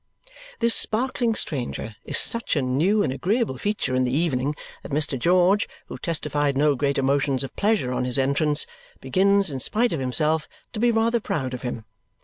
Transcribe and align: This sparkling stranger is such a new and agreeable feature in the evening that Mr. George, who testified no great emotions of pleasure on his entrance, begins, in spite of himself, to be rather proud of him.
This 0.61 0.73
sparkling 0.73 1.35
stranger 1.35 1.95
is 2.05 2.17
such 2.17 2.55
a 2.55 2.61
new 2.63 3.03
and 3.03 3.13
agreeable 3.13 3.59
feature 3.59 3.93
in 3.93 4.03
the 4.03 4.11
evening 4.11 4.55
that 4.81 4.91
Mr. 4.91 5.15
George, 5.15 5.69
who 5.89 5.99
testified 5.99 6.57
no 6.57 6.75
great 6.75 6.97
emotions 6.97 7.43
of 7.43 7.55
pleasure 7.55 7.93
on 7.93 8.03
his 8.05 8.17
entrance, 8.17 8.65
begins, 8.99 9.51
in 9.51 9.59
spite 9.59 9.93
of 9.93 9.99
himself, 9.99 10.47
to 10.73 10.79
be 10.79 10.89
rather 10.89 11.19
proud 11.19 11.53
of 11.53 11.61
him. 11.61 11.85